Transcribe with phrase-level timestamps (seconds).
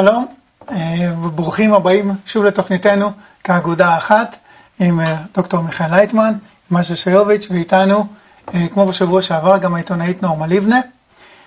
[0.00, 0.26] שלום,
[0.70, 3.12] אה, וברוכים הבאים שוב לתוכניתנו
[3.44, 4.36] כאגודה האחת
[4.78, 6.34] עם אה, דוקטור מיכאל לייטמן,
[6.70, 8.06] משה שיוביץ' ואיתנו,
[8.54, 10.80] אה, כמו בשבוע שעבר, גם העיתונאית נורמה לבנה.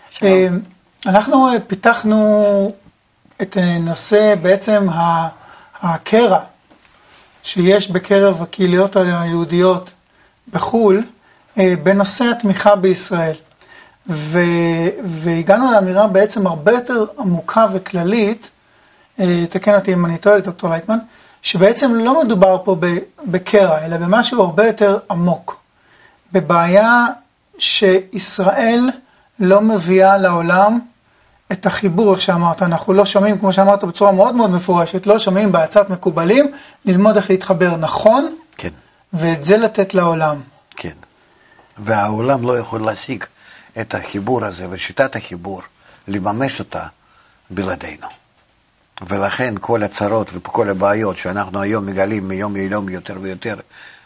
[0.09, 0.59] שלום.
[1.05, 2.71] אנחנו פיתחנו
[3.41, 4.87] את נושא בעצם
[5.81, 6.39] הקרע
[7.43, 9.91] שיש בקרב הקהיליות היהודיות
[10.53, 11.03] בחו"ל
[11.57, 13.35] בנושא התמיכה בישראל.
[14.09, 14.39] ו,
[15.05, 18.49] והגענו לאמירה בעצם הרבה יותר עמוקה וכללית,
[19.19, 20.97] אה, תקן אותי אם אני טועה, דוקטור לייטמן,
[21.41, 22.75] שבעצם לא מדובר פה
[23.25, 25.59] בקרע, אלא במשהו הרבה יותר עמוק.
[26.31, 27.05] בבעיה
[27.57, 28.89] שישראל
[29.39, 30.79] לא מביאה לעולם
[31.51, 35.51] את החיבור, איך שאמרת, אנחנו לא שומעים, כמו שאמרת בצורה מאוד מאוד מפורשת, לא שומעים
[35.51, 36.51] בעצת מקובלים,
[36.85, 38.69] ללמוד איך להתחבר נכון, כן.
[39.13, 40.41] ואת זה לתת לעולם.
[40.69, 40.93] כן.
[41.77, 43.23] והעולם לא יכול להשיג
[43.81, 45.61] את החיבור הזה ושיטת החיבור,
[46.07, 46.87] לממש אותה
[47.49, 48.07] בלעדינו.
[49.07, 53.55] ולכן כל הצרות וכל הבעיות שאנחנו היום מגלים מיום ליום יותר ויותר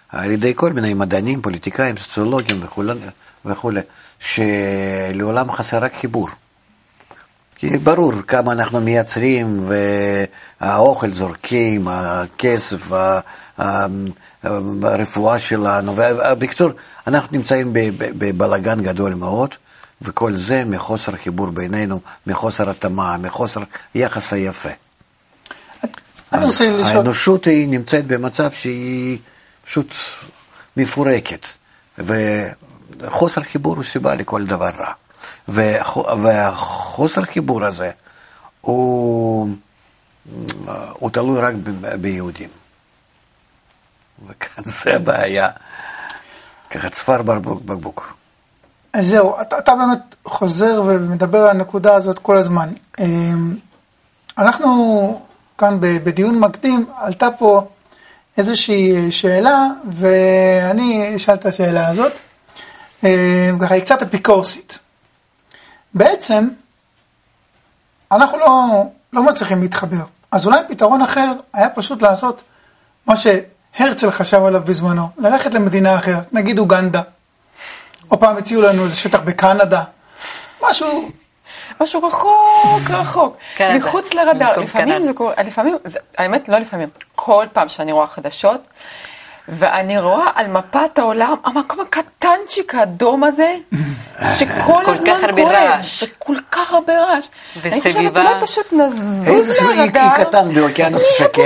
[0.10, 2.60] על ידי כל מיני מדענים, פוליטיקאים, סוציולוגים
[3.45, 3.82] וכולי,
[4.20, 6.30] שלעולם חסר רק חיבור.
[7.56, 9.70] כי ברור כמה אנחנו מייצרים,
[10.62, 12.92] והאוכל זורקים, הכסף,
[14.84, 15.95] הרפואה שלנו,
[16.40, 16.70] בקיצור,
[17.08, 19.56] אנחנו נמצאים בבלגן גדול מאוד,
[20.02, 23.62] וכל זה מחוסר חיבור בינינו, מחוסר התאמה, מחוסר
[23.96, 24.70] יחס היפה.
[26.32, 29.17] אז האנושות היא נמצאת במצב שהיא
[29.66, 29.94] פשוט
[30.78, 31.46] מפורקת,
[31.98, 34.94] וחוסר חיבור הוא סיבה לכל דבר רע.
[36.17, 37.92] והחוסר חיבור הזה
[38.62, 39.50] הוא,
[40.94, 41.54] הוא תלוי רק
[42.02, 42.50] ביהודים.
[44.28, 45.50] וכאן זה הבעיה,
[46.70, 48.17] ככה צוואר בקבוק.
[48.94, 52.70] אז זהו, אתה, אתה באמת חוזר ומדבר על הנקודה הזאת כל הזמן.
[53.00, 53.55] אמ,
[54.38, 55.22] אנחנו
[55.58, 57.67] כאן בדיון מקדים, עלתה פה
[58.38, 62.11] איזושהי שאלה, ואני אשאל את השאלה הזאת.
[63.04, 64.80] אמ, ככה, היא קצת אפיקורסית.
[65.94, 66.49] בעצם,
[68.11, 70.04] אנחנו לא, לא מצליחים להתחבר.
[70.32, 72.42] אז אולי פתרון אחר היה פשוט לעשות
[73.05, 73.16] מה
[73.77, 77.02] שהרצל חשב עליו בזמנו, ללכת למדינה אחרת, נגיד אוגנדה.
[78.11, 79.83] או פעם הציעו לנו איזה שטח בקנדה,
[80.70, 81.10] משהו...
[81.82, 83.37] משהו רחוק, רחוק,
[83.76, 84.60] מחוץ לרדאר.
[84.60, 85.77] לפעמים זה קורה, לפעמים,
[86.17, 88.67] האמת לא לפעמים, כל פעם שאני רואה חדשות,
[89.50, 93.56] ואני רואה על מפת העולם, המקום הקטנצ'יק האדום הזה,
[94.40, 97.28] שכל הזמן קורה, וכל כך הרבה רעש.
[97.58, 97.76] וסביבה.
[97.76, 101.42] אני חושבת, אולי פשוט נזוז איזשהו אי קטן באוקיינוס שקט.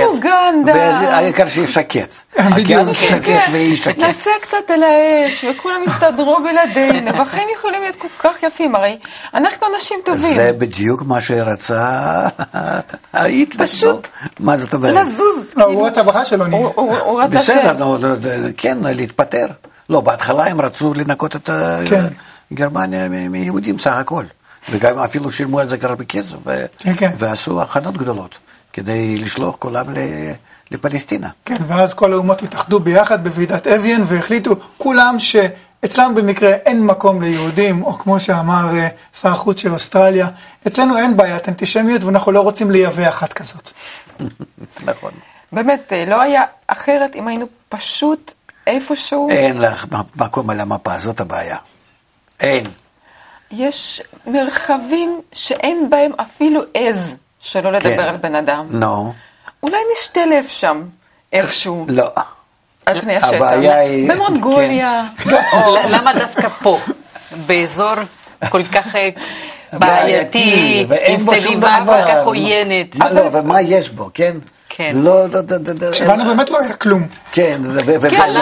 [0.66, 2.14] והעיקר שיהיה שקט.
[2.58, 3.98] אוקיינוס שקט ואי שקט.
[3.98, 8.98] נעשה קצת על האש, וכולם יסתדרו בלעדינו, והחיים יכולים להיות כל כך יפים, הרי
[9.34, 10.34] אנחנו אנשים טובים.
[10.34, 11.84] זה בדיוק מה שרצה
[13.12, 13.66] היטלר.
[13.66, 14.08] פשוט,
[14.40, 14.94] מה זאת אומרת?
[14.94, 15.54] לזוז.
[15.66, 16.66] הוא רצה בחר שלא נהיה.
[16.74, 17.38] הוא רצה
[17.98, 18.04] ש...
[18.04, 19.46] בסדר, כן, להתפטר.
[19.88, 21.50] לא, בהתחלה הם רצו לנקות את
[21.88, 22.04] כן.
[22.52, 24.24] גרמניה מיהודים סך הכל.
[24.70, 26.36] וגם אפילו שילמו על זה כבר בכסף,
[26.78, 27.10] כן, כן.
[27.16, 28.38] ועשו הכנות גדולות
[28.72, 29.86] כדי לשלוח כולם
[30.70, 31.28] לפלסטינה.
[31.44, 37.82] כן, ואז כל האומות התאחדו ביחד בוועידת אביאן והחליטו כולם שאצלם במקרה אין מקום ליהודים,
[37.82, 38.88] או כמו שאמר אה,
[39.20, 40.28] שר החוץ של אוסטרליה,
[40.66, 43.70] אצלנו אין בעיית אנטישמיות ואנחנו לא רוצים לייבא אחת כזאת.
[44.90, 45.12] נכון.
[45.52, 48.32] באמת, אה, לא היה אחרת אם היינו פשוט
[48.66, 49.30] איפשהו...
[49.30, 49.86] אין לך
[50.16, 51.56] מקום על המפה, זאת הבעיה.
[52.40, 52.64] אין.
[53.50, 58.08] יש מרחבים שאין בהם אפילו עז, שלא לדבר כן.
[58.08, 58.66] על בן אדם.
[58.70, 59.12] נו.
[59.62, 60.82] אולי נשתלב שם,
[61.32, 61.86] איכשהו.
[61.88, 62.10] לא.
[62.86, 63.32] על פני השטח.
[63.32, 64.12] הבעיה היא...
[64.12, 65.04] במונגוליה.
[65.18, 65.30] כן.
[65.94, 66.78] למה דווקא פה?
[67.46, 67.94] באזור
[68.48, 69.08] כל כך אה,
[69.72, 72.96] בעייתי, עם סביבה כל כך עוינת.
[72.96, 74.36] לא, ומה יש בו, כן?
[74.74, 74.92] כן.
[74.94, 75.92] לא, לא, לא, לא.
[75.92, 77.06] שבאנו באמת לא היה כלום.
[77.32, 77.60] כן,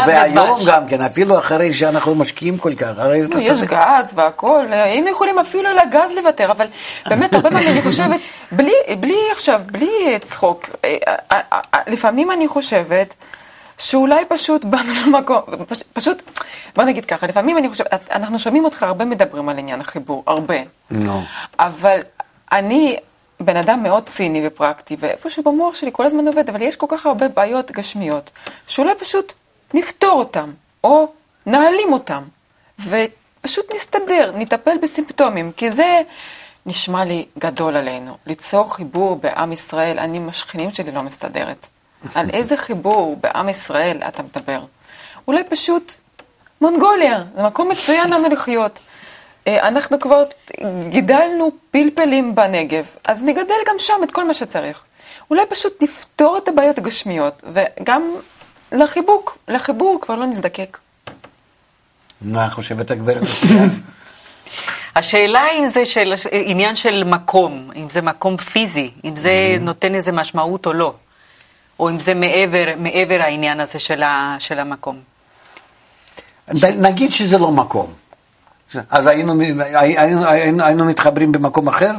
[0.06, 2.92] והיום גם כן, אפילו אחרי שאנחנו משקיעים כל כך.
[3.38, 6.66] יש גז והכל, היינו יכולים אפילו על הגז לוותר, אבל
[7.08, 8.20] באמת, הרבה פעמים אני חושבת,
[9.00, 10.96] בלי עכשיו, בלי צחוק, אה,
[11.32, 13.14] אה, אה, לפעמים אני חושבת,
[13.78, 15.40] שאולי פשוט באנו למקום,
[15.92, 16.22] פשוט,
[16.76, 20.56] בוא נגיד ככה, לפעמים אני חושבת, אנחנו שומעים אותך הרבה מדברים על עניין החיבור, הרבה.
[20.90, 21.18] לא.
[21.58, 22.00] אבל
[22.52, 22.96] אני,
[23.40, 27.06] בן אדם מאוד ציני ופרקטי, ואיפשהו במוח שלי כל הזמן עובד, אבל יש כל כך
[27.06, 28.30] הרבה בעיות גשמיות,
[28.66, 29.32] שאולי פשוט
[29.74, 30.52] נפתור אותם,
[30.84, 31.12] או
[31.46, 32.22] נעלים אותם,
[32.78, 36.00] ופשוט נסתדר, נטפל בסימפטומים, כי זה
[36.66, 38.16] נשמע לי גדול עלינו.
[38.26, 41.66] ליצור חיבור בעם ישראל, אני עם השכנים שלי לא מסתדרת.
[42.14, 44.60] על איזה חיבור בעם ישראל אתה מדבר?
[45.28, 45.92] אולי פשוט
[46.60, 48.78] מונגוליה, זה מקום מצוין לנו לחיות.
[49.46, 50.22] אה, אנחנו כבר
[50.88, 54.82] גידלנו פלפלים בנגב, אז נגדל גם שם את כל מה שצריך.
[55.30, 58.10] אולי פשוט נפתור את הבעיות הגשמיות, וגם
[58.72, 60.78] לחיבוק, לחיבור כבר לא נזדקק.
[62.20, 63.22] מה חושבת הגברת?
[64.96, 70.12] השאלה אם זה של, עניין של מקום, אם זה מקום פיזי, אם זה נותן איזה
[70.12, 70.94] משמעות או לא,
[71.78, 75.00] או אם זה מעבר, מעבר העניין הזה של, ה, של המקום.
[76.76, 77.92] נגיד שזה לא מקום.
[78.90, 79.40] אז היינו,
[79.74, 81.92] היינו, היינו, היינו מתחברים במקום אחר?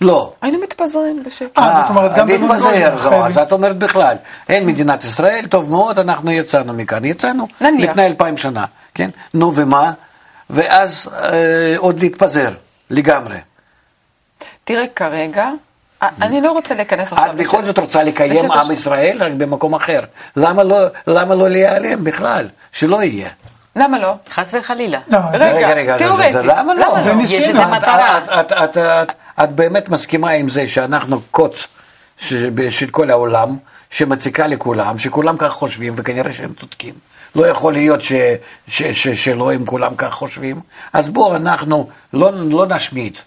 [0.00, 0.32] לא.
[0.42, 1.58] היינו מתפזרים בשקט.
[1.58, 3.26] אה, זאת אומרת, גם להתפזר, זו.
[3.26, 4.16] אז את אומרת בכלל,
[4.48, 7.90] אין מדינת ישראל, טוב מאוד, אנחנו יצאנו מכאן, יצאנו נניח.
[7.90, 8.64] לפני אלפיים שנה,
[8.94, 9.10] כן?
[9.34, 9.92] נו ומה?
[10.50, 12.50] ואז אה, עוד להתפזר
[12.90, 13.36] לגמרי.
[14.64, 15.50] תראה, כרגע,
[16.02, 17.26] אה, אני לא רוצה להיכנס עכשיו...
[17.26, 17.64] את בכל.
[17.64, 20.00] זאת רוצה לקיים עם ישראל רק במקום אחר.
[20.36, 20.76] למה לא,
[21.06, 22.48] למה לא להיעלם בכלל?
[22.72, 23.28] שלא יהיה.
[23.76, 24.12] למה לא?
[24.34, 25.00] חס וחלילה.
[25.08, 26.34] לא, רגע, זה- רגע, רגע, תיאורטית.
[26.34, 26.86] למה לא?
[26.86, 27.14] למה זה לא?
[27.14, 27.42] ניסינו.
[27.42, 28.18] יש איזה את- מטרה.
[28.18, 29.10] את, את, את,
[29.42, 31.66] את, באמת מסכימה עם זה שאנחנו קוץ
[32.70, 33.56] של כל העולם,
[33.90, 36.94] שמציקה לכולם, שכולם כך חושבים, וכנראה שהם צודקים.
[37.34, 38.12] לא יכול להיות ש,
[38.68, 40.60] ש, ש, שלא הם כולם כך חושבים.
[40.92, 43.18] אז בואו אנחנו לא, לא נשמיט,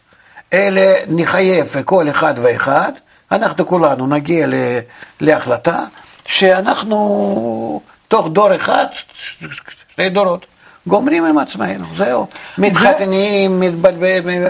[0.54, 2.92] אלא נחייב כל אחד ואחד,
[3.32, 4.54] אנחנו כולנו נגיע ל,
[5.22, 5.84] להחלטה
[6.26, 8.86] שאנחנו תוך דור אחד,
[10.00, 10.46] שני דורות,
[10.88, 12.28] גומרים עם עצמנו, זהו.
[12.58, 14.44] מתחתנים, מתבלבלים,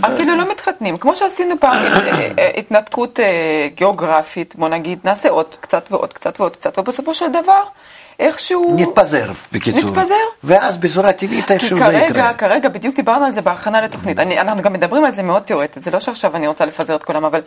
[0.00, 0.96] אפילו לא מתחתנים.
[0.96, 3.26] כמו שעשינו פעם אה, אה, התנתקות אה,
[3.74, 7.62] גיאוגרפית, בוא נגיד, נעשה עוד קצת ועוד קצת ועוד קצת, ובסופו של דבר,
[8.18, 8.76] איכשהו...
[8.78, 9.90] נתפזר, בקיצור.
[9.90, 10.14] נתפזר.
[10.44, 12.34] ואז בצורה טבעית כי איכשהו זה יקרה.
[12.34, 14.18] כרגע, בדיוק דיברנו על זה בהכנה לתוכנית.
[14.18, 17.04] אני, אנחנו גם מדברים על זה מאוד תיאורטית, זה לא שעכשיו אני רוצה לפזר את
[17.04, 17.40] כולם, אבל,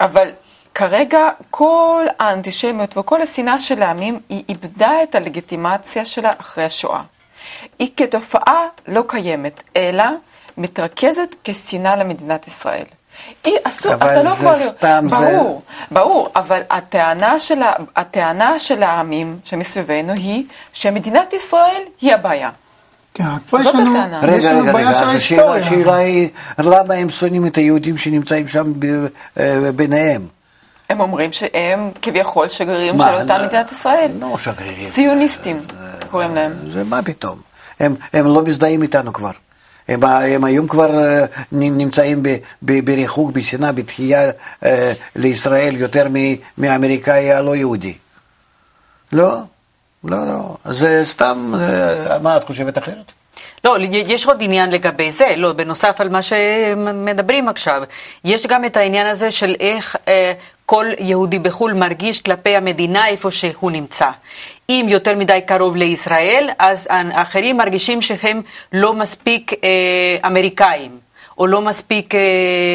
[0.00, 0.28] אבל
[0.74, 7.02] כרגע כל האנטישמיות וכל השנאה של העמים, היא איבדה את הלגיטימציה שלה אחרי השואה.
[7.78, 10.04] היא כתופעה לא קיימת, אלא
[10.58, 12.84] מתרכזת כשנאה למדינת ישראל.
[13.44, 14.58] היא אסור, אבל אתה לא זה יכול...
[14.58, 17.58] להיות- סתם, זה- ברור, ברור, אבל הטענה של,
[17.96, 22.50] הטענה של העמים שמסביבנו היא שמדינת ישראל היא הבעיה.
[23.14, 23.96] כן, פה יש לנו.
[23.96, 25.54] יש רגע, לנו רגע, בעיה רגע, של ההיסטוריה.
[25.66, 26.28] השאלה היא,
[26.58, 29.06] למה הם שונאים את היהודים שנמצאים שם ב-
[29.40, 30.22] אה, ביניהם?
[30.90, 34.10] הם אומרים שהם כביכול שגרירים מה, של אותה לא- מדינת ישראל.
[34.20, 34.90] לא שגרירים.
[34.90, 35.62] ציוניסטים
[36.10, 36.52] קוראים להם.
[36.72, 37.38] זה מה פתאום?
[37.80, 39.30] הם, הם לא מזדהים איתנו כבר.
[39.88, 42.28] הם, הם היום כבר אה, נמצאים ב,
[42.62, 44.30] ב, בריחוק, בשנאה, בתחייה
[44.64, 47.94] אה, לישראל יותר מ- מהאמריקאי הלא יהודי.
[49.12, 49.38] לא,
[50.04, 50.56] לא, לא.
[50.64, 53.12] זה סתם, אה, מה את חושבת אחרת?
[53.64, 57.82] לא, יש עוד עניין לגבי זה, לא, בנוסף על מה שמדברים עכשיו.
[58.24, 60.32] יש גם את העניין הזה של איך אה,
[60.70, 64.10] כל יהודי בחו"ל מרגיש כלפי המדינה איפה שהוא נמצא.
[64.68, 69.68] אם יותר מדי קרוב לישראל, אז האחרים מרגישים שהם לא מספיק אה,
[70.26, 70.98] אמריקאים,
[71.38, 72.14] או לא מספיק...
[72.14, 72.20] אה,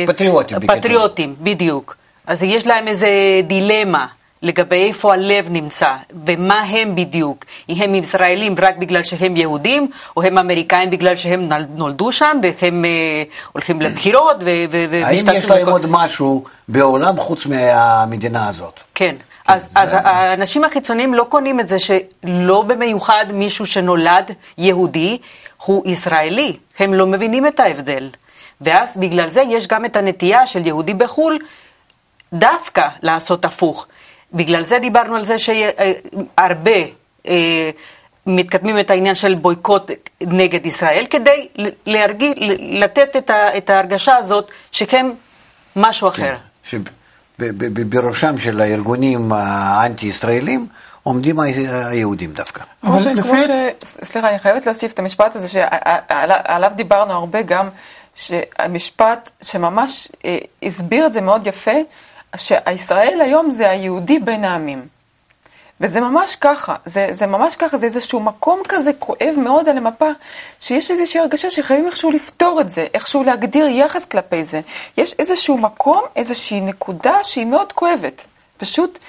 [0.08, 0.58] פטריוטים.
[0.68, 1.96] פטריוטים, בדיוק.
[2.28, 3.08] אז יש להם איזה
[3.44, 4.06] דילמה.
[4.46, 7.46] לגבי איפה הלב נמצא, ומה הם בדיוק.
[7.70, 9.88] אם הם ישראלים רק בגלל שהם יהודים,
[10.18, 13.24] או הם אמריקאים בגלל שהם נולדו שם, והם אה,
[13.54, 18.48] הולכים לבחירות, ו- ו- ו- האם ומשתתפים יש להם בכל- עוד משהו בעולם חוץ מהמדינה
[18.48, 18.80] הזאת?
[18.96, 19.16] כן.
[19.48, 25.18] אז, אז האנשים החיצוניים לא קונים את זה שלא במיוחד מישהו שנולד יהודי
[25.66, 26.58] הוא ישראלי.
[26.80, 28.10] הם לא מבינים את ההבדל.
[28.62, 31.40] ואז בגלל זה יש גם את הנטייה של יהודי בחו"ל
[32.34, 33.88] דווקא לעשות הפוך.
[34.34, 36.72] בגלל זה דיברנו על זה שהרבה
[37.28, 37.70] אה,
[38.28, 39.92] מתקדמים את העניין של בויקוט
[40.22, 41.48] נגד ישראל, כדי
[41.86, 45.14] להרגיש, לתת את, ה, את ההרגשה הזאת שהם
[45.76, 46.36] משהו אחר.
[47.44, 50.68] שבראשם של הארגונים האנטי-ישראלים
[51.04, 52.64] עומדים היהודים דווקא.
[52.82, 53.06] כמו ש...
[53.06, 53.50] לפי- ש...
[53.84, 57.70] סליחה, אני חייבת להוסיף את המשפט הזה שעליו דיברנו הרבה גם,
[58.16, 61.72] שהמשפט שממש אה, הסביר את זה מאוד יפה,
[62.38, 64.88] שהישראל היום זה היהודי בין העמים.
[65.82, 70.10] וזה ממש ככה, זה, זה ממש ככה, זה איזשהו מקום כזה כואב מאוד על המפה,
[70.60, 74.62] שיש איזושהי הרגשה שחייבים איכשהו לפתור את זה, איכשהו להגדיר יחס כלפי זה.
[74.98, 78.26] יש איזשהו מקום, איזושהי נקודה שהיא מאוד כואבת.
[78.58, 79.00] פשוט,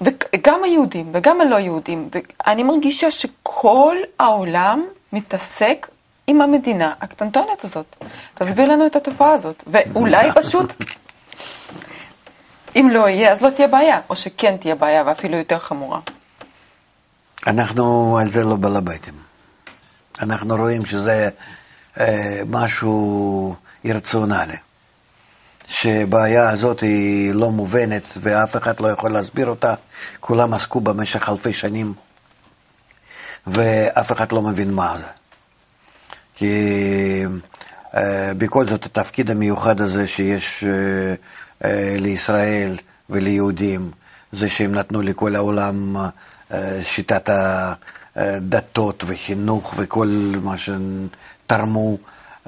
[0.00, 5.88] וגם היהודים וגם הלא יהודים, ואני מרגישה שכל העולם מתעסק
[6.26, 7.96] עם המדינה הקטנטונת הזאת.
[8.34, 10.72] תסביר לנו את התופעה הזאת, ואולי פשוט...
[12.76, 16.00] אם לא יהיה, אז לא תהיה בעיה, או שכן תהיה בעיה, ואפילו יותר חמורה.
[17.46, 19.14] אנחנו על זה לא בעל הביתים.
[20.22, 21.28] אנחנו רואים שזה
[22.00, 23.54] אה, משהו
[23.84, 24.56] אירציונלי.
[25.66, 29.74] שבעיה הזאת היא לא מובנת ואף אחד לא יכול להסביר אותה.
[30.20, 31.94] כולם עסקו במשך אלפי שנים
[33.46, 35.06] ואף אחד לא מבין מה זה.
[36.34, 37.24] כי
[37.94, 41.14] אה, בכל זאת התפקיד המיוחד הזה שיש אה,
[41.98, 42.76] לישראל
[43.10, 43.90] וליהודים,
[44.32, 47.30] זה שהם נתנו לכל העולם אה, שיטת
[48.16, 51.98] הדתות וחינוך וכל מה שתרמו,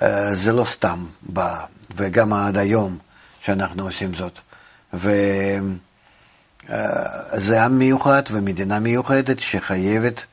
[0.02, 1.64] אה, זה לא סתם בא,
[1.96, 2.98] וגם עד היום
[3.40, 4.38] שאנחנו עושים זאת.
[4.94, 5.22] וזה
[7.64, 10.24] עם מיוחד ומדינה מיוחדת שחייבת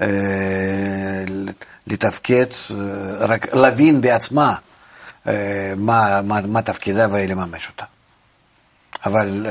[0.00, 0.06] אה,
[1.86, 2.76] לתפקד, אה,
[3.18, 4.54] רק להבין בעצמה
[5.26, 7.84] אה, מה, מה, מה תפקידה ולממש אותה.
[9.06, 9.46] אבל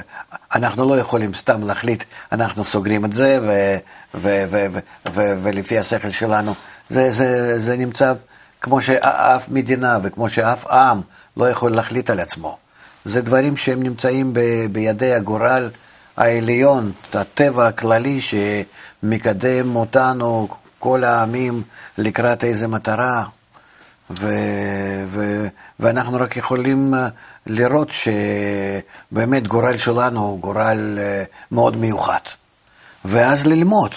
[0.55, 3.77] אנחנו לא יכולים סתם להחליט, אנחנו סוגרים את זה, ו,
[4.15, 4.79] ו, ו, ו,
[5.13, 6.53] ו, ולפי השכל שלנו,
[6.89, 8.13] זה, זה, זה נמצא
[8.61, 11.01] כמו שאף מדינה וכמו שאף עם
[11.37, 12.57] לא יכול להחליט על עצמו.
[13.05, 14.39] זה דברים שהם נמצאים ב,
[14.71, 15.69] בידי הגורל
[16.17, 20.47] העליון, הטבע הכללי שמקדם אותנו,
[20.79, 21.63] כל העמים,
[21.97, 23.23] לקראת איזה מטרה.
[24.19, 24.27] ו,
[25.07, 25.47] ו,
[25.79, 27.07] ואנחנו רק יכולים אה,
[27.47, 27.89] לראות
[29.11, 32.19] שבאמת גורל שלנו הוא גורל אה, מאוד מיוחד.
[33.05, 33.91] ואז ללמוד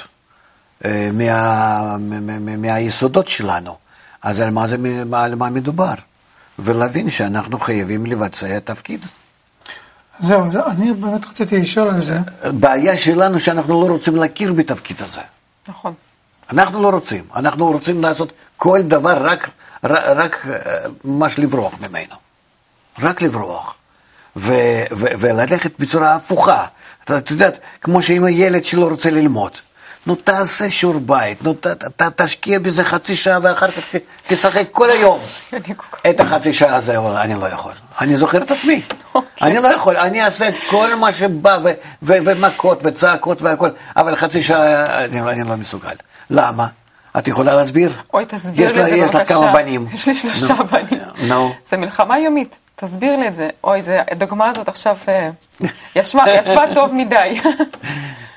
[0.84, 3.76] אה, מה, מה, מהיסודות שלנו.
[4.22, 4.76] אז על מה, זה,
[5.12, 5.94] על מה מדובר?
[6.58, 9.06] ולהבין שאנחנו חייבים לבצע תפקיד.
[10.20, 12.18] זהו, זה, אני באמת רציתי לשאול על זה.
[12.42, 15.20] הבעיה שלנו שאנחנו לא רוצים להכיר בתפקיד הזה.
[15.68, 15.94] נכון.
[16.52, 19.48] אנחנו לא רוצים, אנחנו רוצים לעשות כל דבר רק,
[19.84, 20.46] רק, רק
[21.04, 22.23] ממש לברוח ממנו.
[23.02, 23.74] רק לברוח.
[24.36, 24.52] ו,
[24.92, 26.66] ו, וללכת בצורה הפוכה.
[27.04, 29.52] אתה, את יודעת, כמו שאם הילד שלו רוצה ללמוד.
[30.06, 34.64] נו, תעשה שיעור בית, נו, ת, ת, תשקיע בזה חצי שעה ואחר כך ת, תשחק
[34.72, 35.18] כל היום.
[36.10, 37.72] את החצי שעה הזה, אני לא יכול.
[38.00, 38.82] אני זוכר את עצמי.
[39.42, 41.68] אני לא יכול, אני אעשה כל מה שבא, ו,
[42.02, 45.94] ו, ומכות וצעקות והכל, אבל חצי שעה אני, אני לא מסוגל.
[46.30, 46.66] למה?
[47.18, 47.92] את יכולה להסביר?
[48.14, 49.34] אוי, תסביר לי את זה יש לך בבקשה.
[49.34, 49.86] כמה בנים.
[49.92, 50.54] יש לי שלושה.
[50.54, 51.00] בנים.
[51.28, 51.54] נו.
[51.68, 52.56] זה מלחמה יומית.
[52.76, 53.48] תסביר לי את זה.
[53.64, 55.30] אוי, זה, הדוגמה הזאת עכשיו אה,
[55.96, 57.40] ישבה, ישבה טוב מדי.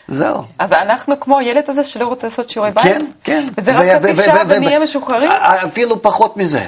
[0.08, 0.44] זהו.
[0.60, 2.84] אז אנחנו כמו הילד הזה שלא רוצה לעשות שיעורי בית?
[2.84, 3.48] כן, כן.
[3.58, 5.32] וזה רק חצי שעה ונהיה משוחררים?
[5.32, 6.68] אפילו פחות מזה.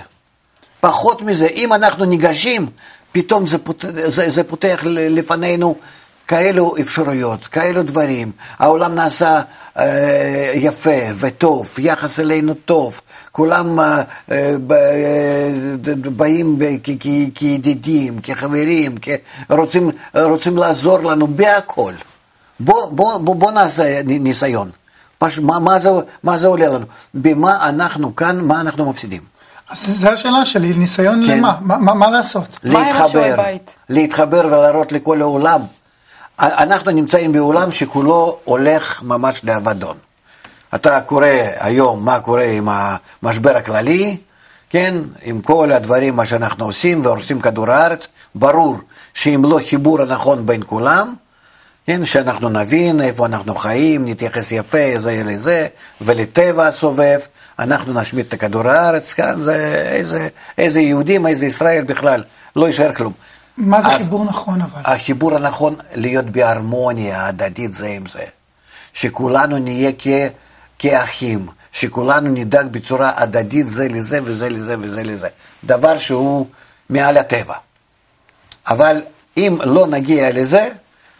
[0.79, 1.47] פחות מזה.
[1.47, 2.69] אם אנחנו ניגשים,
[3.11, 3.85] פתאום זה, פות...
[4.05, 5.75] זה, זה פותח לפנינו
[6.29, 8.31] כאלו אפשרויות, כאלו דברים.
[8.59, 9.41] העולם נעשה
[9.77, 13.01] אה, יפה וטוב, יחס אלינו טוב.
[13.31, 15.49] כולם אה, אה, ב- אה,
[15.95, 19.09] באים ב- כ- כ- כידידים, כחברים, כ-
[19.49, 21.93] רוצים, רוצים לעזור לנו בהכל.
[22.59, 24.69] בוא, בוא, בוא, בוא נעשה ניסיון.
[25.17, 25.89] פש, מה, מה, זה,
[26.23, 26.85] מה זה עולה לנו?
[27.13, 29.21] במה אנחנו כאן, מה אנחנו מפסידים?
[29.69, 31.37] אז זו השאלה שלי, ניסיון כן.
[31.37, 31.57] למה?
[31.61, 32.59] מה, מה, מה לעשות?
[33.35, 33.71] בית?
[33.89, 35.61] להתחבר ולהראות לכל העולם.
[36.39, 39.97] אנחנו נמצאים בעולם שכולו הולך ממש לאבדון.
[40.75, 41.27] אתה קורא
[41.59, 42.69] היום מה קורה עם
[43.23, 44.17] המשבר הכללי,
[44.69, 48.77] כן, עם כל הדברים מה שאנחנו עושים והורסים כדור הארץ, ברור
[49.13, 51.13] שאם לא חיבור הנכון בין כולם,
[51.87, 55.67] כן, שאנחנו נבין איפה אנחנו חיים, נתייחס יפה זה לזה,
[56.01, 57.19] ולטבע הסובב,
[57.59, 60.27] אנחנו נשמיד את כדור הארץ, כאן זה איזה,
[60.57, 62.23] איזה יהודים, איזה ישראל בכלל,
[62.55, 63.13] לא יישאר כלום.
[63.59, 64.81] מה זה חיבור נכון אבל?
[64.83, 68.23] החיבור הנכון להיות בהרמוניה הדדית זה עם זה.
[68.93, 70.07] שכולנו נהיה כ,
[70.79, 75.27] כאחים, שכולנו נדאג בצורה הדדית זה לזה וזה לזה וזה לזה.
[75.63, 76.47] דבר שהוא
[76.89, 77.55] מעל הטבע.
[78.67, 79.01] אבל
[79.37, 80.69] אם לא נגיע לזה,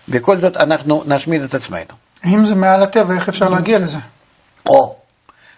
[0.09, 1.93] בכל זאת אנחנו נשמיד את עצמנו.
[2.25, 3.97] אם זה מעל הטבע, איך אפשר להגיע לזה?
[4.69, 4.95] או,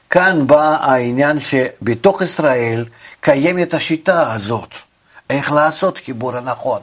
[0.09, 2.85] כאן בא העניין שבתוך ישראל
[3.21, 4.73] קיימת השיטה הזאת,
[5.31, 6.81] איך לעשות חיבור הנכון.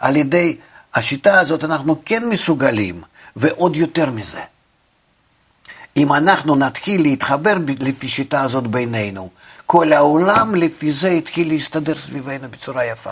[0.00, 0.56] על ידי
[0.94, 3.02] השיטה הזאת אנחנו כן מסוגלים,
[3.36, 4.40] ועוד יותר מזה.
[5.96, 9.28] אם אנחנו נתחיל להתחבר לפי שיטה הזאת בינינו,
[9.66, 13.10] כל העולם לפי זה יתחיל להסתדר סביבנו בצורה יפה.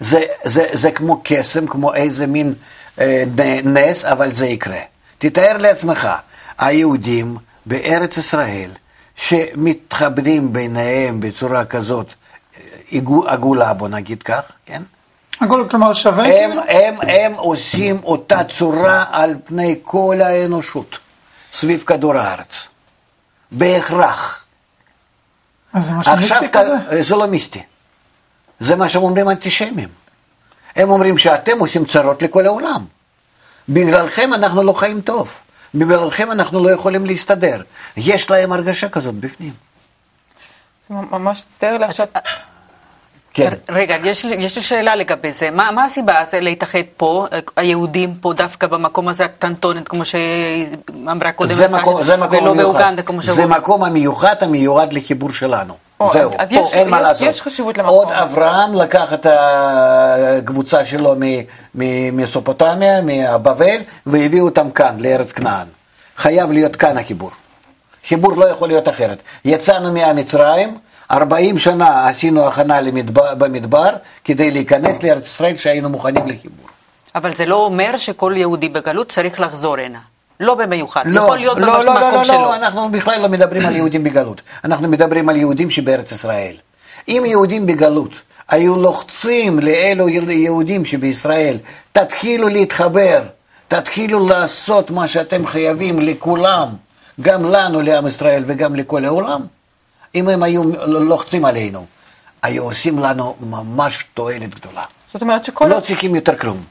[0.00, 2.54] זה, זה, זה כמו קסם, כמו איזה מין
[2.98, 3.24] אה,
[3.64, 4.80] נס, אבל זה יקרה.
[5.18, 6.08] תתאר לעצמך,
[6.58, 8.70] היהודים בארץ ישראל,
[9.16, 12.14] שמתחברים ביניהם בצורה כזאת,
[13.26, 14.82] עגולה, בוא נגיד כך, כן?
[15.40, 16.62] הכל כלומר שווה הם, כאילו?
[16.68, 20.98] הם, הם עושים אותה צורה על פני כל האנושות,
[21.52, 22.68] סביב כדור הארץ.
[23.50, 24.44] בהכרח.
[25.72, 27.02] אז זה משהו מיסטי כזה?
[27.02, 27.62] זה לא מיסטי.
[28.60, 29.88] זה מה שהם אומרים אנטישמים.
[30.76, 32.84] הם אומרים שאתם עושים צרות לכל העולם.
[33.68, 35.32] בגללכם אנחנו לא חיים טוב.
[35.74, 37.62] בגללכם אנחנו לא יכולים להסתדר.
[37.96, 39.52] יש להם הרגשה כזאת בפנים.
[40.88, 42.06] זה ממש תתאר לי עכשיו.
[43.34, 43.50] כן.
[43.68, 45.50] רגע, יש, יש לי שאלה לגבי זה.
[45.50, 47.26] מה, מה הסיבה זה להתאחד פה,
[47.56, 52.54] היהודים פה דווקא במקום הזה הקטנטונת, כמו שאמרה קודם, זה מקום, זה מקום ולא.
[52.54, 53.48] באוגנדה, כמו זה שאמרו.
[53.58, 55.74] מקום המיוחד, המיועד לחיבור שלנו.
[56.00, 57.28] או, זהו, אז- אז יש- אין מה יש- לעשות.
[57.28, 57.94] יש חשיבות למקום.
[57.94, 61.40] עוד אברהם לקח את הקבוצה שלו מ-
[61.74, 63.76] מ- מסופוטמיה, מבבל,
[64.06, 65.66] והביא אותם כאן, לארץ כנען.
[66.16, 67.30] חייב להיות כאן החיבור.
[68.08, 69.18] חיבור לא יכול להיות אחרת.
[69.44, 70.78] יצאנו מהמצרים,
[71.10, 73.90] 40 שנה עשינו הכנה למדבר, במדבר,
[74.24, 76.68] כדי להיכנס לארץ ישראל שהיינו מוכנים לחיבור.
[77.14, 79.98] אבל זה לא אומר שכל יהודי בגלות צריך לחזור הנה.
[80.40, 81.02] לא במיוחד.
[81.06, 82.34] לא, יכול להיות לא, ממש לא, לא, מקום לא, שלו.
[82.34, 86.54] לא, אנחנו בכלל לא מדברים על יהודים בגלות, אנחנו מדברים על יהודים שבארץ ישראל.
[87.08, 88.10] אם יהודים בגלות
[88.48, 91.56] היו לוחצים לאלו יהודים שבישראל,
[91.92, 93.22] תתחילו להתחבר,
[93.68, 96.68] תתחילו לעשות מה שאתם חייבים לכולם,
[97.20, 99.40] גם לנו, לעם ישראל וגם לכל העולם,
[100.14, 101.86] אם הם היו לוחצים עלינו,
[102.42, 104.82] היו עושים לנו ממש תועלת גדולה.
[105.12, 106.62] זאת אומרת שכל, לא צריכים יותר כלום.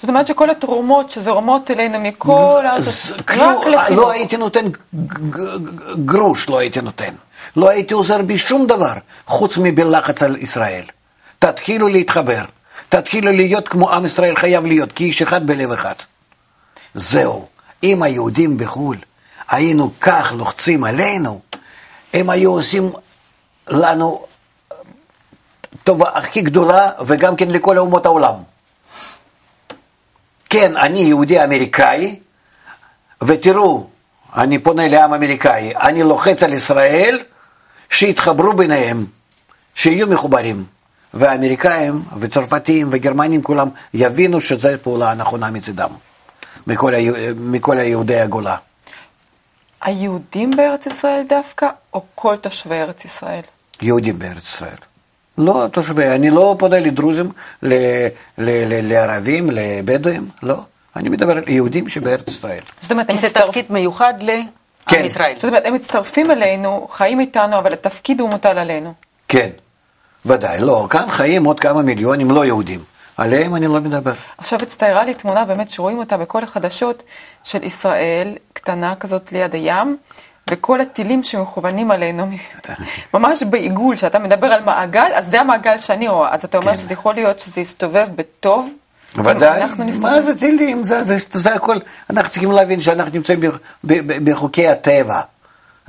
[0.00, 3.64] זאת אומרת שכל התרומות שזורמות אלינו מכל הארץ, רק לחינוך.
[3.90, 4.66] לא הייתי נותן
[6.04, 7.14] גרוש, לא הייתי נותן.
[7.56, 8.92] לא הייתי עוזר בשום דבר,
[9.26, 10.84] חוץ מבלחץ על ישראל.
[11.38, 12.44] תתחילו להתחבר,
[12.88, 15.94] תתחילו להיות כמו עם ישראל חייב להיות, כאיש אחד בלב אחד.
[16.94, 17.46] זהו.
[17.82, 18.96] אם היהודים בחו"ל
[19.50, 21.40] היינו כך לוחצים עלינו,
[22.14, 22.92] הם היו עושים
[23.68, 24.26] לנו
[25.84, 28.34] טובה הכי גדולה, וגם כן לכל אומות העולם.
[30.50, 32.20] כן, אני יהודי אמריקאי,
[33.24, 33.86] ותראו,
[34.36, 37.18] אני פונה לעם אמריקאי, אני לוחץ על ישראל
[37.90, 39.06] שיתחברו ביניהם,
[39.74, 40.64] שיהיו מחוברים.
[41.14, 45.90] והאמריקאים וצרפתים וגרמנים כולם יבינו שזו פעולה הנכונה מצידם,
[46.66, 48.56] מכל, היו, מכל היהודי הגולה.
[49.82, 53.42] היהודים בארץ ישראל דווקא, או כל תושבי ארץ ישראל?
[53.82, 54.76] יהודים בארץ ישראל.
[55.38, 60.56] לא תושבי, אני לא פונה לדרוזים, ל, ל, ל, לערבים, לבדואים, לא.
[60.96, 62.60] אני מדבר על יהודים שבארץ ישראל.
[62.82, 64.46] זאת אומרת, זה תפקיד מיוחד לעם
[64.86, 65.04] כן.
[65.04, 65.32] ישראל.
[65.36, 68.94] זאת אומרת, הם מצטרפים אלינו, חיים איתנו, אבל התפקיד הוא מוטל עלינו.
[69.28, 69.50] כן,
[70.26, 72.80] ודאי, לא, כאן חיים עוד כמה מיליונים לא יהודים.
[73.20, 74.12] עליהם אני לא מדבר.
[74.38, 77.02] עכשיו הצטיירה לי תמונה באמת שרואים אותה בכל החדשות
[77.44, 79.96] של ישראל, קטנה כזאת ליד הים,
[80.50, 82.26] וכל הטילים שמכוונים עלינו,
[83.14, 86.34] ממש בעיגול, שאתה מדבר על מעגל, אז זה המעגל שאני רואה.
[86.34, 86.76] אז אתה אומר כן.
[86.76, 88.68] שזה יכול להיות שזה יסתובב בטוב?
[89.16, 89.62] ודאי.
[90.00, 90.84] מה זה טילים?
[90.84, 91.76] זה, זה, זה הכל,
[92.10, 93.40] אנחנו צריכים להבין שאנחנו נמצאים
[94.24, 95.20] בחוקי הטבע.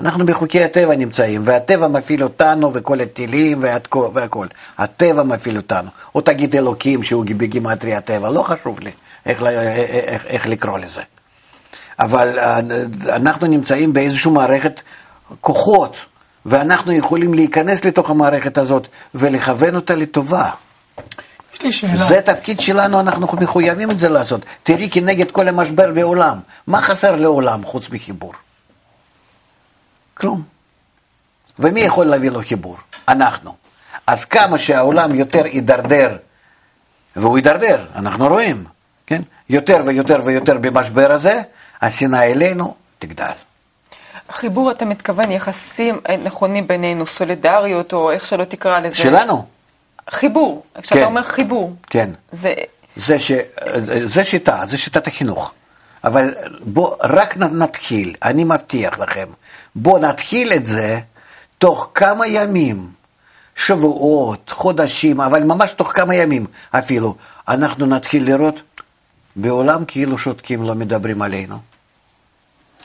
[0.01, 3.63] אנחנו בחוקי הטבע נמצאים, והטבע מפעיל אותנו, וכל הטילים
[4.13, 4.47] והכל.
[4.77, 5.89] הטבע מפעיל אותנו.
[6.15, 8.91] או תגיד אלוקים שהוא בגימטרי הטבע, לא חשוב לי
[9.25, 11.01] איך, ל- איך, איך לקרוא לזה.
[11.99, 12.59] אבל אה,
[13.09, 14.81] אנחנו נמצאים באיזושהי מערכת
[15.41, 15.97] כוחות,
[16.45, 20.49] ואנחנו יכולים להיכנס לתוך המערכת הזאת ולכוון אותה לטובה.
[21.53, 21.95] יש לי שאלה.
[21.95, 24.41] זה תפקיד שלנו, אנחנו מחויבים את זה לעשות.
[24.63, 26.37] תראי כנגד כל המשבר בעולם,
[26.67, 28.33] מה חסר לעולם חוץ מחיבור?
[30.21, 30.43] כלום.
[31.59, 32.77] ומי יכול להביא לו חיבור?
[33.07, 33.55] אנחנו.
[34.07, 36.17] אז כמה שהעולם יותר יידרדר,
[37.15, 38.63] והוא יידרדר, אנחנו רואים,
[39.05, 39.21] כן?
[39.49, 41.41] יותר ויותר ויותר במשבר הזה,
[41.81, 43.31] השנאה אלינו תגדל.
[44.31, 48.95] חיבור, אתה מתכוון יחסים אה, נכונים בינינו, סולידריות, או איך שלא תקרא לזה.
[48.95, 49.45] שלנו,
[50.09, 50.63] חיבור.
[50.81, 51.05] כשאתה כן.
[51.05, 51.75] אומר חיבור.
[51.89, 52.09] כן.
[52.31, 52.53] זה...
[52.95, 53.31] זה, ש...
[54.03, 55.53] זה שיטה, זה שיטת החינוך.
[56.03, 56.33] אבל
[56.65, 59.25] בואו רק נתחיל, אני מבטיח לכם,
[59.75, 60.99] בואו נתחיל את זה
[61.57, 62.89] תוך כמה ימים,
[63.55, 67.15] שבועות, חודשים, אבל ממש תוך כמה ימים אפילו,
[67.47, 68.61] אנחנו נתחיל לראות
[69.35, 71.57] בעולם כאילו שותקים, לא מדברים עלינו.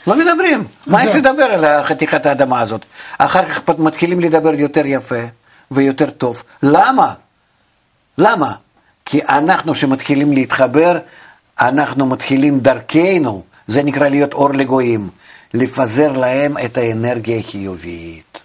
[0.06, 0.64] לא מדברים.
[0.86, 2.84] מה יש לדבר על חתיכת האדמה הזאת?
[3.18, 5.22] אחר כך מתחילים לדבר יותר יפה
[5.70, 6.42] ויותר טוב.
[6.62, 7.14] למה?
[8.18, 8.52] למה?
[9.04, 10.98] כי אנחנו שמתחילים להתחבר,
[11.60, 15.08] אנחנו מתחילים דרכנו, זה נקרא להיות אור לגויים,
[15.54, 18.40] לפזר להם את האנרגיה החיובית.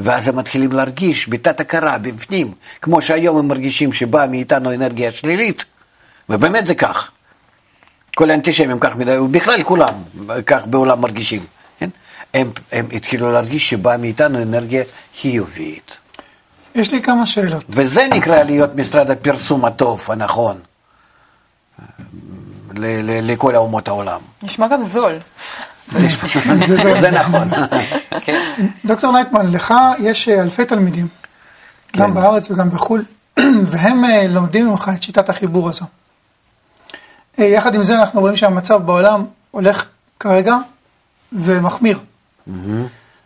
[0.00, 5.64] ואז הם מתחילים להרגיש בתת הכרה, בפנים, כמו שהיום הם מרגישים שבאה מאיתנו אנרגיה שלילית,
[6.28, 7.10] ובאמת זה כך.
[8.16, 9.94] כל האנטישמים כך מדי, ובכלל כולם
[10.46, 11.44] כך בעולם מרגישים.
[11.80, 11.90] כן?
[12.34, 14.84] הם, הם התחילו להרגיש שבאה מאיתנו אנרגיה
[15.20, 15.98] חיובית.
[16.74, 17.64] יש לי כמה שאלות.
[17.68, 20.60] וזה נקרא להיות משרד הפרסום הטוב, הנכון,
[23.22, 24.20] לכל אומות העולם.
[24.42, 25.12] נשמע גם זול.
[25.92, 26.08] זה-
[26.76, 27.50] זה- זה נכון.
[28.84, 31.08] דוקטור נייטמן, לך יש אה, אלפי תלמידים,
[31.92, 32.02] כן.
[32.02, 33.04] גם בארץ וגם בחו"ל,
[33.70, 35.84] והם אה, לומדים ממך את שיטת החיבור הזו.
[37.38, 39.84] אה, יחד עם זה אנחנו רואים שהמצב בעולם הולך
[40.20, 40.56] כרגע
[41.32, 41.98] ומחמיר.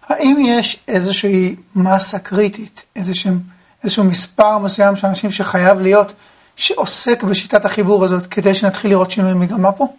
[0.09, 6.13] האם יש איזושהי מסה קריטית, איזשהו מספר מסוים של אנשים שחייב להיות,
[6.57, 9.95] שעוסק בשיטת החיבור הזאת כדי שנתחיל לראות שינוי מגמה פה?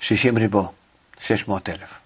[0.00, 0.72] 60 ריבו,
[1.18, 1.98] 600 אלף.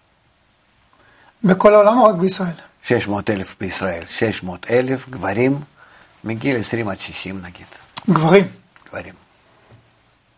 [1.44, 2.55] בכל העולם או רק בישראל?
[2.83, 5.61] 600 אלף בישראל, 600 אלף גברים
[6.24, 7.66] מגיל 20 עד 60 נגיד,
[8.11, 8.48] גברים.
[8.88, 9.14] גברים.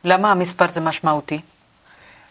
[0.05, 1.41] למה המספר זה משמעותי?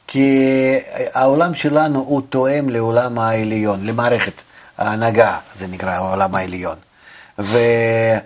[0.07, 0.75] כי
[1.13, 4.33] העולם שלנו הוא תואם לעולם העליון, למערכת
[4.77, 6.77] ההנהגה, זה נקרא העולם העליון.
[7.39, 8.19] ומספר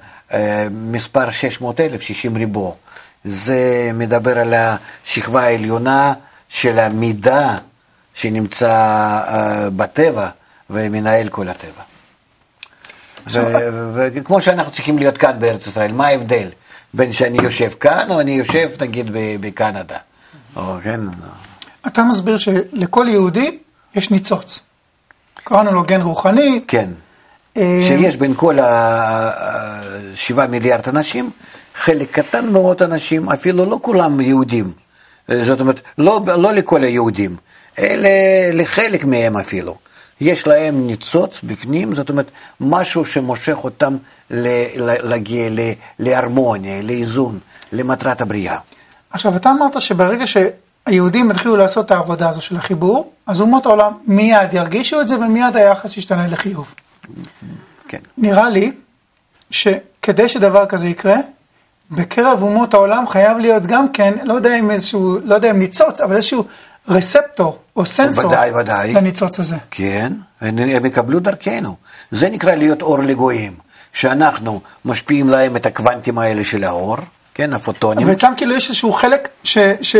[1.31, 2.75] 600 אלף, 60 ריבו,
[3.25, 6.13] זה מדבר על השכבה העליונה
[6.49, 7.57] של המידע
[8.13, 10.29] שנמצא אה, בטבע
[10.69, 11.83] ומנהל כל הטבע.
[13.93, 16.49] וכמו שאנחנו צריכים להיות כאן בארץ ישראל, מה ההבדל
[16.93, 19.97] בין שאני יושב כאן או אני יושב נגיד בקנדה?
[20.55, 20.99] או כן,
[21.87, 23.57] אתה מסביר שלכל יהודי
[23.95, 24.59] יש ניצוץ.
[25.35, 26.61] קראנו לו גן רוחני.
[26.67, 26.89] כן.
[27.57, 31.29] אה, שיש בין כל השבעה מיליארד אנשים,
[31.75, 34.71] חלק קטן מאוד אנשים, אפילו לא כולם יהודים.
[35.29, 37.35] אה, זאת אומרת, לא, לא לכל היהודים,
[37.79, 38.09] אלא
[38.53, 39.77] לחלק מהם אפילו.
[40.21, 43.97] יש להם ניצוץ בפנים, זאת אומרת, משהו שמושך אותם
[44.29, 45.49] להגיע
[45.99, 47.39] להרמוניה, לאיזון,
[47.71, 48.57] למטרת הבריאה.
[49.11, 53.91] עכשיו, אתה אמרת שברגע שהיהודים התחילו לעשות את העבודה הזו של החיבור, אז אומות העולם
[54.07, 56.73] מיד ירגישו את זה ומיד היחס ישתנה לחיוב.
[57.87, 57.99] כן.
[58.17, 58.71] נראה לי
[59.51, 61.17] שכדי שדבר כזה יקרה,
[61.91, 66.01] בקרב אומות העולם חייב להיות גם כן, לא יודע אם איזשהו, לא יודע אם ניצוץ,
[66.01, 66.45] אבל איזשהו
[66.87, 68.93] רספטור או סנסור ודאי, ודאי.
[68.93, 69.55] לניצוץ הזה.
[69.71, 71.75] כן, הם יקבלו דרכנו.
[72.11, 73.53] זה נקרא להיות אור לגויים,
[73.93, 76.97] שאנחנו משפיעים להם את הקוונטים האלה של האור,
[77.35, 78.07] כן, הפוטונים.
[78.07, 79.95] ואצלם כאילו יש איזשהו חלק ש, ש,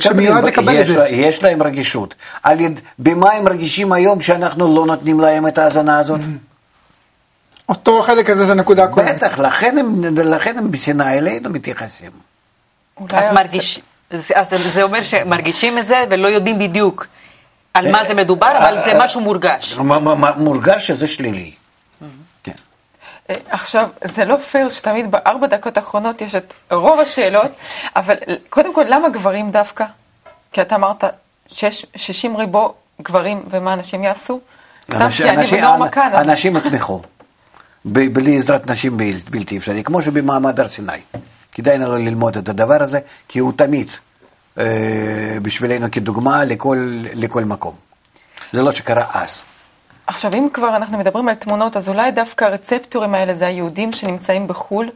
[0.00, 0.96] שמיועד לקבל את יש, זה.
[0.96, 2.14] לה- יש להם רגישות.
[2.42, 6.20] על יד, במה הם רגישים היום שאנחנו לא נותנים להם את ההאזנה הזאת?
[7.68, 9.14] אותו החלק הזה זה נקודה כואבת.
[9.14, 12.10] בטח, לכן הם, לכן הם בשנאה אלינו מתייחסים.
[13.12, 14.30] אז מרגיש, אז
[14.74, 17.06] זה אומר שמרגישים את זה ולא יודעים בדיוק
[17.74, 19.78] על מה זה מדובר, אבל זה משהו מורגש.
[20.36, 21.52] מורגש שזה שלילי.
[23.30, 27.50] אה, עכשיו, זה לא פייר שתמיד בארבע דקות האחרונות יש את רוב השאלות,
[27.96, 28.14] אבל
[28.50, 29.84] קודם כל, למה גברים דווקא?
[30.52, 31.04] כי אתה אמרת
[31.48, 34.40] שיש 60 ריבו גברים, ומה אנשים יעשו?
[34.90, 35.26] אנשים-
[36.56, 37.02] יתמכו.
[37.84, 40.92] ב- בלי עזרת נשים בל- בלתי אפשרי, כמו שבמעמד הר סיני.
[41.52, 43.90] כדאי לנו ללמוד את הדבר הזה, כי הוא תמיד
[44.58, 44.64] אה,
[45.42, 47.74] בשבילנו כדוגמה לכל, לכל מקום.
[48.52, 49.42] זה לא שקרה אז.
[50.06, 54.48] עכשיו, אם כבר אנחנו מדברים על תמונות, אז אולי דווקא הרצפטורים האלה זה היהודים שנמצאים
[54.48, 54.90] בחו"ל,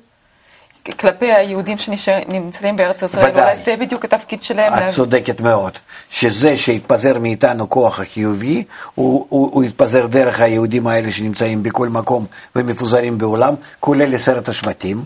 [1.01, 3.42] כלפי היהודים שנמצאים בארץ ישראל, ודאי.
[3.53, 4.75] אולי זה בדיוק התפקיד שלהם.
[4.75, 5.73] את להביא- צודקת מאוד,
[6.11, 12.27] שזה שהתפזר מאיתנו כוח החיובי, הוא, הוא, הוא התפזר דרך היהודים האלה שנמצאים בכל מקום
[12.57, 15.05] ומפוזרים בעולם, כולל עשרת השבטים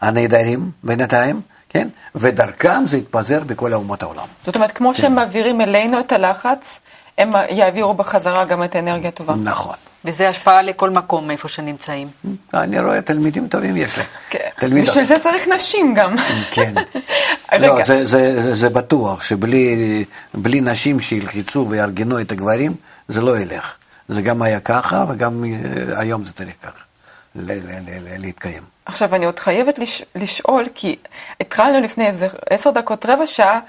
[0.00, 1.88] הנהדרים בינתיים, כן?
[2.14, 4.26] ודרכם זה התפזר בכל אומות העולם.
[4.44, 6.80] זאת אומרת, כמו שהם מעבירים אלינו את הלחץ,
[7.18, 9.34] הם יעבירו בחזרה גם את האנרגיה הטובה.
[9.34, 9.74] נכון.
[10.04, 12.08] וזה השפעה לכל מקום איפה שנמצאים.
[12.54, 14.06] אני רואה תלמידים טובים יש להם.
[14.30, 14.48] כן.
[14.82, 16.16] בשביל זה צריך נשים גם.
[16.50, 16.74] כן.
[17.52, 20.04] רגע, לא, זה, זה, זה, זה בטוח שבלי
[20.34, 22.74] בלי נשים שילחצו ויארגנו את הגברים,
[23.08, 23.76] זה לא ילך.
[24.08, 26.84] זה גם היה ככה, וגם אה, היום זה צריך ככה
[27.34, 28.62] ל- ל- ל- ל- להתקיים.
[28.86, 30.02] עכשיו, אני עוד חייבת לש...
[30.14, 30.96] לשאול, כי
[31.40, 33.60] התחלנו לפני איזה עשר דקות, רבע שעה,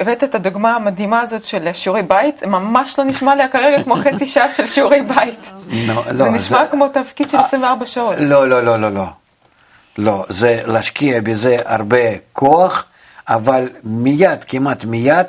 [0.00, 4.26] הבאת את הדוגמה המדהימה הזאת של שיעורי בית, ממש לא נשמע לי כרגע כמו חצי
[4.26, 5.50] שעה של שיעורי בית.
[5.70, 8.14] לא, זה לא, נשמע זה- כמו תפקיד של 24 שעות.
[8.18, 9.04] לא, לא, לא, לא, לא.
[9.98, 11.98] לא, זה להשקיע בזה הרבה
[12.32, 12.84] כוח,
[13.28, 15.26] אבל מיד, כמעט מיד,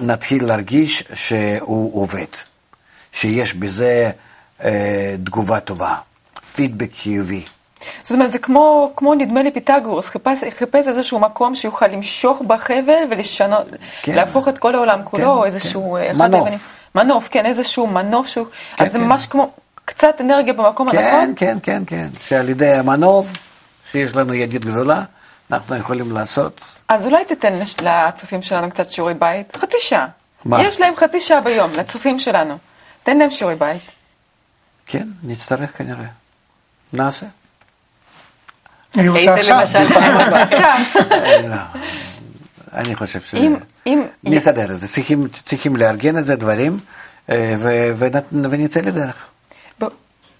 [0.00, 2.24] נתחיל להרגיש שהוא עובד.
[3.12, 4.10] שיש בזה
[4.64, 5.94] אה, תגובה טובה,
[6.54, 7.42] פידבק חיובי.
[8.02, 13.02] זאת אומרת, זה כמו, כמו נדמה לי פיתגורס, חיפש, חיפש איזשהו מקום שיוכל למשוך בחבל
[13.10, 13.66] ולשנות,
[14.02, 14.14] כן.
[14.14, 15.96] להפוך את כל העולם כולו, כן, איזשהו...
[16.00, 16.06] כן.
[16.06, 16.40] אה, מנוף.
[16.46, 16.58] האבנים-
[16.94, 18.46] מנוף, כן, איזשהו מנוף שהוא...
[18.76, 19.04] כן, אז זה כן.
[19.04, 19.50] ממש כמו
[19.84, 21.34] קצת אנרגיה במקום כן, הנכון.
[21.36, 22.08] כן, כן, כן.
[22.20, 23.26] שעל ידי המנוף,
[23.90, 25.02] שיש לנו ידיד גדולה,
[25.52, 26.60] אנחנו יכולים לעשות.
[26.88, 30.06] אז אולי תיתן לצופים שלנו קצת שיעורי בית, חצי שעה.
[30.44, 30.62] מה?
[30.62, 32.58] יש להם חצי שעה ביום, לצופים שלנו.
[33.02, 33.82] תן להם שיעורי בית.
[34.86, 36.04] כן, נצטרך כנראה.
[36.92, 37.26] נעשה.
[38.96, 39.86] אני רוצה עכשיו.
[41.48, 41.56] לא.
[42.72, 43.34] אני חושב ש...
[44.24, 44.88] נסדר את זה.
[45.44, 46.78] צריכים, לארגן את זה, דברים,
[47.30, 47.54] אה,
[48.30, 49.28] ונצא לדרך.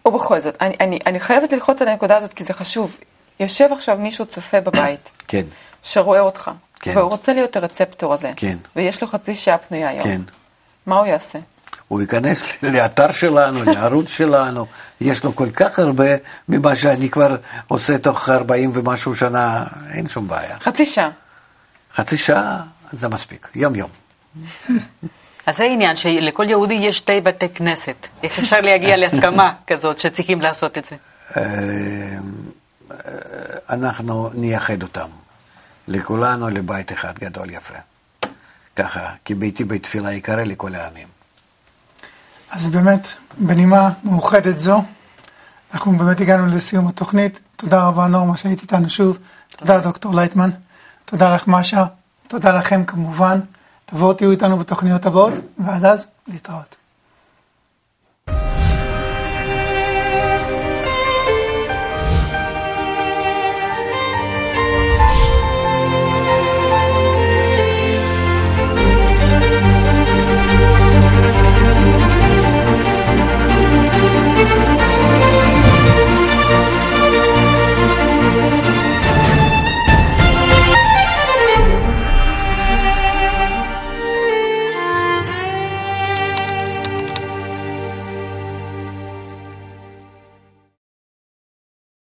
[0.08, 2.96] ובכל זאת, אני, אני, אני חייבת ללחוץ על הנקודה הזאת כי זה חשוב.
[3.40, 5.44] יושב עכשיו מישהו צופה בבית, כן,
[5.82, 6.96] שרואה אותך, כן.
[6.96, 8.58] והוא רוצה להיות הרצפטור הזה, כן.
[8.76, 10.04] ויש לו חצי שעה פנויה היום.
[10.04, 10.20] כן.
[10.86, 11.38] מה הוא יעשה?
[11.88, 12.42] הוא ייכנס
[12.74, 14.66] לאתר שלנו, לערוץ שלנו,
[15.00, 16.04] יש לו כל כך הרבה
[16.48, 17.36] ממה שאני כבר
[17.68, 20.58] עושה תוך 40 ומשהו שנה, אין שום בעיה.
[20.58, 21.10] חצי שעה.
[21.94, 23.90] חצי שעה זה מספיק, יום יום.
[25.46, 28.06] אז זה עניין שלכל יהודי יש שתי בתי כנסת.
[28.22, 30.96] איך אפשר להגיע להסכמה כזאת שצריכים לעשות את זה?
[31.36, 32.18] אה,
[33.70, 35.08] אנחנו נייחד אותם.
[35.88, 37.74] לכולנו לבית אחד גדול יפה.
[38.76, 41.17] ככה, כי ביתי בית תפילה יקרא לכל העמים.
[42.50, 43.08] אז באמת,
[43.38, 44.82] בנימה מאוחדת זו,
[45.74, 47.40] אנחנו באמת הגענו לסיום התוכנית.
[47.56, 49.18] תודה רבה נורמה שהיית איתנו שוב.
[49.56, 50.50] תודה דוקטור לייטמן.
[51.04, 51.84] תודה לך משה.
[52.28, 53.40] תודה לכם כמובן.
[53.86, 56.76] תבואו תהיו איתנו בתוכניות הבאות, ועד אז להתראות.